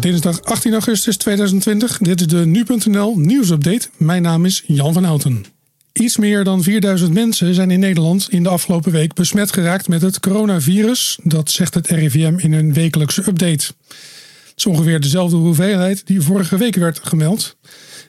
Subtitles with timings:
[0.00, 1.98] dinsdag 18 augustus 2020.
[1.98, 3.88] Dit is de nu.nl nieuwsupdate.
[3.96, 5.44] Mijn naam is Jan van Houten.
[5.92, 10.02] Iets meer dan 4000 mensen zijn in Nederland in de afgelopen week besmet geraakt met
[10.02, 11.18] het coronavirus.
[11.22, 13.66] Dat zegt het RIVM in een wekelijkse update.
[13.66, 17.56] Het is ongeveer dezelfde hoeveelheid die vorige week werd gemeld.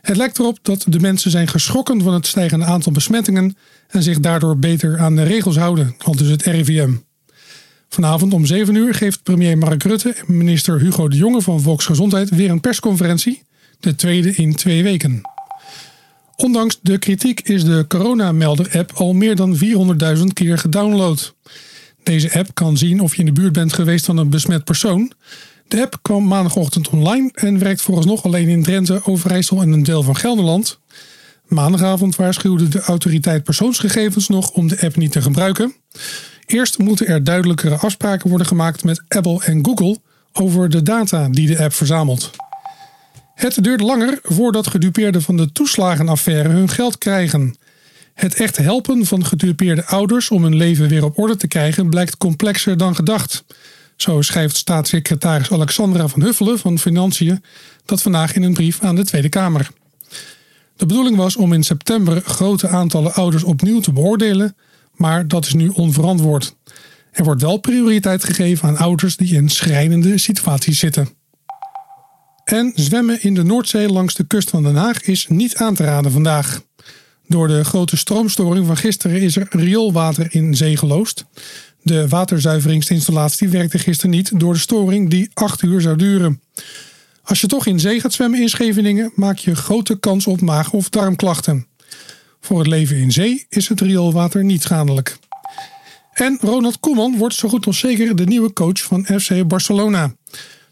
[0.02, 3.56] Het lijkt erop dat de mensen zijn geschrokken van het stijgende aantal besmettingen
[3.88, 6.92] en zich daardoor beter aan de regels houden, al dus het RIVM.
[7.94, 12.30] Vanavond om 7 uur geeft premier Mark Rutte en minister Hugo de Jonge van Volksgezondheid
[12.30, 13.44] weer een persconferentie,
[13.80, 15.22] de tweede in twee weken.
[16.36, 19.58] Ondanks de kritiek is de coronamelder-app al meer dan
[20.18, 21.36] 400.000 keer gedownload.
[22.04, 25.12] Deze app kan zien of je in de buurt bent geweest van een besmet persoon.
[25.68, 30.04] De app kwam maandagochtend online en werkt vooralsnog alleen in Drenthe, Overijssel en een deel
[30.04, 30.80] van Gelderland.
[31.46, 35.74] Maandagavond waarschuwde de autoriteit persoonsgegevens nog om de app niet te gebruiken.
[36.52, 39.98] Eerst moeten er duidelijkere afspraken worden gemaakt met Apple en Google
[40.34, 42.32] over de data die de app verzamelt.
[43.36, 47.56] Het duurt langer voordat gedupeerden van de toeslagenaffaire hun geld krijgen.
[48.14, 52.18] Het echt helpen van gedupeerde ouders om hun leven weer op orde te krijgen blijkt
[52.18, 53.44] complexer dan gedacht.
[53.96, 57.44] Zo schrijft staatssecretaris Alexandra van Huffelen van Financiën
[57.86, 59.70] dat vandaag in een brief aan de Tweede Kamer.
[60.76, 64.56] De bedoeling was om in september grote aantallen ouders opnieuw te beoordelen,
[64.94, 66.56] maar dat is nu onverantwoord.
[67.12, 71.10] Er wordt wel prioriteit gegeven aan ouders die in schrijnende situaties zitten.
[72.44, 75.84] En zwemmen in de Noordzee langs de kust van Den Haag is niet aan te
[75.84, 76.62] raden vandaag.
[77.28, 81.26] Door de grote stroomstoring van gisteren is er rioolwater in zee geloosd.
[81.82, 86.42] De waterzuiveringsinstallatie werkte gisteren niet door de storing die 8 uur zou duren.
[87.24, 90.74] Als je toch in zee gaat zwemmen in Scheveningen, maak je grote kans op maag-
[90.74, 91.68] of darmklachten.
[92.42, 95.18] Voor het leven in zee is het rioolwater niet schadelijk.
[96.14, 100.16] En Ronald Koeman wordt zo goed als zeker de nieuwe coach van FC Barcelona.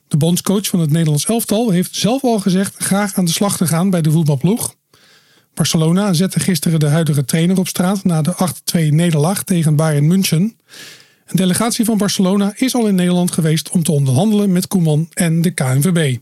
[0.08, 3.68] De bondscoach van het Nederlands elftal heeft zelf al gezegd graag aan de slag te
[3.68, 4.76] gaan bij de voetbalploeg.
[5.54, 10.58] Barcelona zette gisteren de huidige trainer op straat na de 8-2 nederlaag tegen Bayern München.
[11.26, 15.42] Een delegatie van Barcelona is al in Nederland geweest om te onderhandelen met Koeman en
[15.42, 16.18] de KNVB.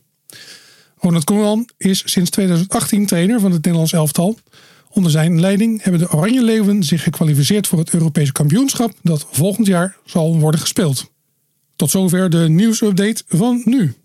[0.98, 4.38] Ronald Koeman is sinds 2018 trainer van het Nederlands elftal.
[4.90, 9.68] Onder zijn leiding hebben de Oranje Leeuwen zich gekwalificeerd voor het Europese kampioenschap dat volgend
[9.68, 11.12] jaar zal worden gespeeld.
[11.76, 13.96] Tot zover de nieuwsupdate van nu.